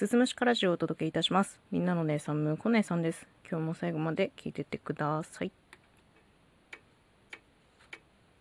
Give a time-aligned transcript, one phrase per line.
[0.00, 1.60] すすむしかラジオをお届けいたします。
[1.70, 3.26] みんなの姉さん、むこ姉さんです。
[3.46, 5.52] 今日も最後まで聞いてってください。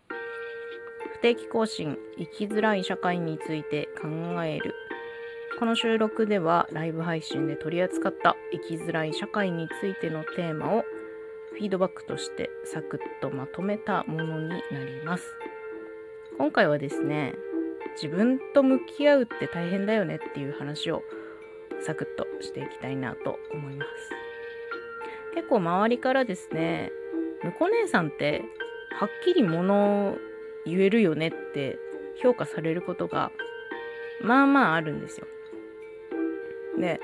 [0.07, 4.07] 不定期更新、生きづらい社会について考
[4.45, 4.73] える。
[5.59, 10.85] この収録ではライブ配信で取り扱った生きづらい社会についてのテーマを
[11.55, 14.55] フィードバックとしてサクッとまとめたものにな
[14.85, 15.25] ります。
[16.37, 17.33] 今回はですね、
[18.01, 21.03] 自分と向き合うって大変だよねっていう話を
[21.81, 24.11] サクッとしていきたいなと思います。
[25.35, 26.91] 結構周りからですね、
[27.43, 28.43] むこ姉さんって
[28.99, 30.17] はっきり物を
[30.65, 31.77] 言えるよねって
[32.21, 33.31] 評価されることが
[34.21, 35.27] まあまああるんですよ。
[36.77, 36.99] で、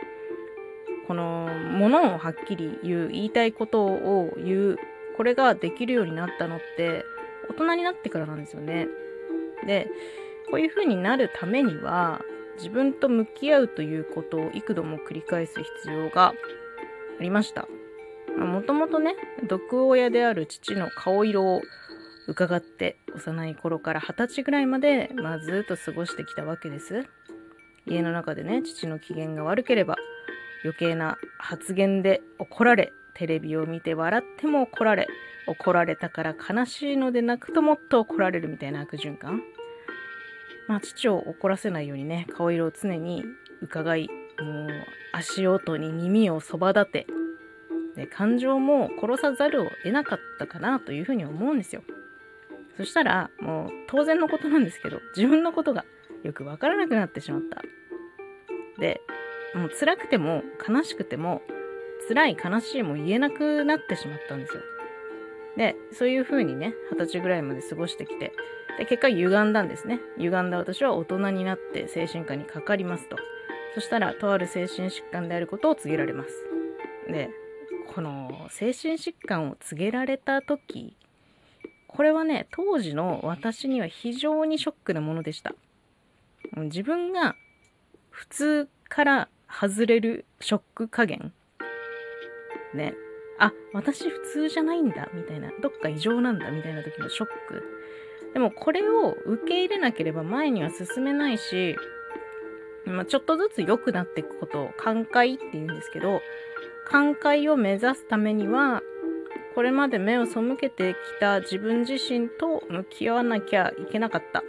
[1.08, 4.78] このものをはっきり言う、言いたいことを言う、
[5.16, 7.06] これができるようになったのって
[7.50, 8.88] 大人になってからなんですよね。
[9.66, 9.88] で、
[10.50, 12.22] こういう風になるためには
[12.58, 15.54] 自分と向き合うということを幾度も繰り返す
[15.84, 16.34] 必要が
[17.20, 17.68] ありました。
[18.38, 19.16] もともとね、
[19.48, 21.62] 毒親である父の顔色を
[22.28, 27.06] 伺って幼い頃から二十歳ぐらいまで、まあ、ずっと過ごしてきたわけです。
[27.86, 29.96] 家の中でね、父の機嫌が悪ければ
[30.64, 35.08] 余計な発言で怒られ、テレビを見て笑っても怒られ、
[35.48, 39.42] 怒られたから悲しいので泣くともっと怒られるみたいな悪循環。
[40.68, 43.24] まあ、父を怒らせないようにね、顔色を常に
[43.62, 44.70] 伺い、もう
[45.14, 47.08] 足音に耳をそば立て、
[47.96, 51.82] で感情も殺さざるを得なかったかなというふうに思うんですよ。
[52.78, 55.86] そしたら、もう当然のことなんですけど、自分のことが
[56.24, 57.62] よくわからなくなってしまった。
[58.80, 59.00] で、
[59.54, 61.42] もう辛くても悲しくても、
[62.10, 64.62] 辛い悲しいも言えなくなってしまったんですよ。
[65.56, 68.34] で、そういう風にね、二十歳ぐらいまで過ごしてきて、
[68.78, 70.00] で、結果歪んだんですね。
[70.18, 73.18] 歪んだ私は大人になって精神科にかかりますと。
[73.74, 76.30] そしたら、とある精神疾患であることを告げられます。
[77.08, 77.30] で、
[77.94, 80.96] この精神疾患を告げられた時、
[81.88, 85.56] これはね、当時の私には非常にショックなものでした。
[86.56, 87.36] 自分が
[88.10, 91.34] 普通から外れるショック加減。
[92.74, 92.94] ね。
[93.40, 95.52] あ、私普通じゃないんだ、みたいな。
[95.62, 97.64] どっか異常なんだ、みたいな時のショック。
[98.36, 101.78] でもこれを受け入れなければ前には進めないし、
[102.84, 106.20] まあ、ちょっとずつ良くなっていくことを寛解って言うんですけど、
[106.86, 108.82] 寛解を目指すためには、
[109.56, 114.44] これまで目を背けてきた自分自身と向き合わなきゃいけなかった。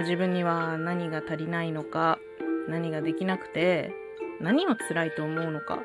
[0.00, 2.18] 自分には何が足りないのか、
[2.68, 3.92] 何ができなくて、
[4.40, 5.78] 何を辛いと思うのか。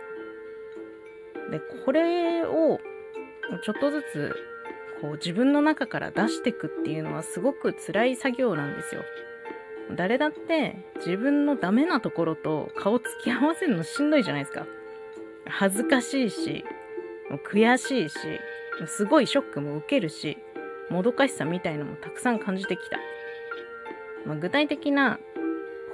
[1.52, 2.80] で、これを
[3.64, 4.36] ちょっとずつ
[5.02, 9.04] こう自分の中から出していくっていうのはすごく辛い作業なんですよ。
[9.96, 14.66] 誰だって自分のダメなところと顔つき合わせるのしんどいじゃないですか。
[15.48, 16.64] 恥ずかしいし、
[17.30, 18.18] もう悔しいし、
[18.88, 20.38] すごいショックも受けるし、
[20.90, 23.00] もどかしさみたいのもたくさん感じてきた。
[24.26, 25.20] まあ、具体的な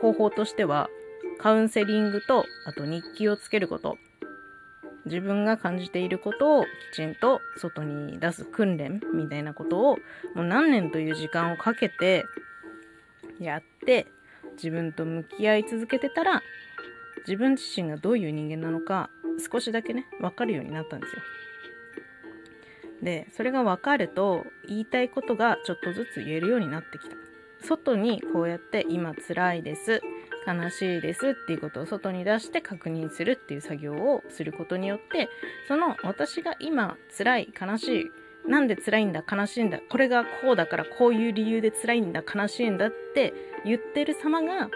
[0.01, 0.89] 方法としては、
[1.37, 3.97] カウンセリングと、あと日記をつけること。
[5.05, 9.97] 自分が感じていることをきちんと外に出す訓練みたいなことを
[10.33, 12.25] もう何年という時間をかけて
[13.39, 14.07] やって
[14.53, 16.41] 自分と向き合い続けてたら
[17.27, 19.09] 自分自身がどういう人間なのか
[19.51, 21.21] 少しだけね分かるようになったんですよ。
[23.01, 27.15] でそれが分かると言いたいことがちょっとずつ言えるようになってきた。
[27.61, 30.01] 外にこうやって今辛いです
[30.47, 35.29] 悲しいですっていうことを外に出して確認するっていう作業をすることによって
[35.67, 38.11] その私が今辛い悲しい
[38.47, 43.33] なんで辛いんだ悲しいんだこれがこうだからこういう理由で辛いんだ悲しいんだって
[43.65, 44.69] 言ってる様が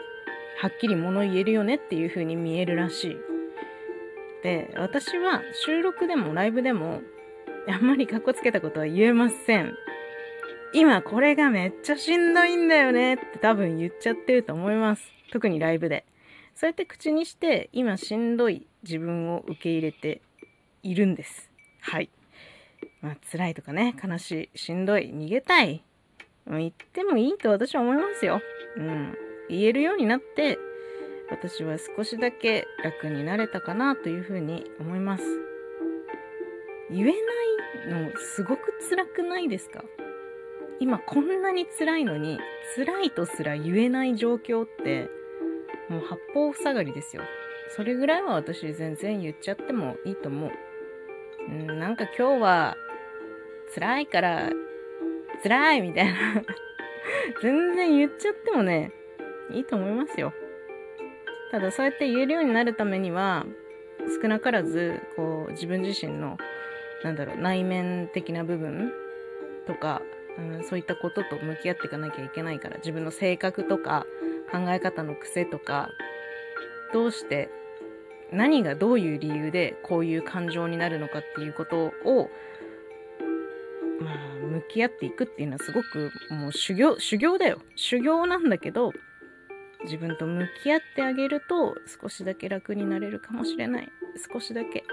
[0.61, 3.17] はっきり物言えるよねっていう風に見えるらしい。
[4.43, 7.01] で私は収録でもライブでも
[7.67, 9.73] あんまりかっこつけたことは言えません。
[10.73, 15.18] 今これがめっちゃしんどいんだよねって多分言っちゃってると思います。
[15.31, 16.05] 特にライブで。
[16.55, 20.21] そうやって口にして今しんどい自分を受け入れて
[20.83, 21.49] いるんです。
[21.81, 22.09] はい。
[23.01, 25.83] まあ辛いとかね、悲しい、しんどい、逃げたい。
[26.47, 28.41] 言ってもいいと私は思いますよ。
[28.75, 29.15] うん。
[29.49, 30.57] 言えるようになって、
[31.29, 35.23] 私は少しだけ楽になれたかなというふうに思います。
[36.91, 39.83] 言えないのすごく辛くないですか？
[40.79, 42.39] 今こんなに辛いのに
[42.75, 45.07] 辛いとすら言えない状況って
[45.89, 47.23] もう八方塞がりですよ。
[47.75, 50.51] それぐらいは私全然言っちゃってもいいと思う。
[51.49, 52.77] うんなんか今日は
[53.73, 54.49] 辛いから
[55.43, 56.13] 辛いみたいな。
[57.41, 58.91] 全然言っちゃってもね
[59.51, 60.33] いいと思いますよ。
[61.51, 63.45] ただそうやって言えるようになるためには
[64.21, 66.37] 少なからずこう自分自身の
[67.03, 68.91] なんだろう内面的な部分
[69.65, 70.01] とか、
[70.37, 74.05] うん、そういったことと向き合っていかなきゃいけないから自分の性格とか
[74.51, 75.89] 考え方の癖とか
[76.93, 77.49] どうして
[78.31, 82.29] 何がどういう理由でこういう感情になるのかっていうことを
[84.01, 87.59] まあ向き合っていくっていうのはすごくもう修行修行だよ。
[87.75, 88.93] 修行なんだけど
[89.83, 93.91] 自分と向き合ってあげると少しだけ楽になれるかもしれない。
[94.31, 94.83] 少しだけ。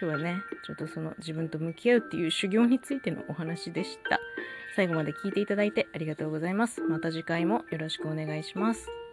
[0.00, 4.20] 今日はねちょっとその自分と向き合うっていう修行についてのお話でした。
[4.76, 6.82] 最後まで聞いていただいてありがとうございます。
[6.82, 9.05] また次回もよろしくお願いします。